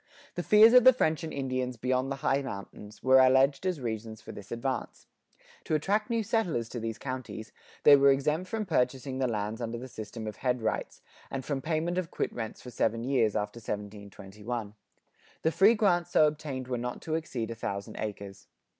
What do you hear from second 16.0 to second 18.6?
so obtained were not to exceed a thousand acres.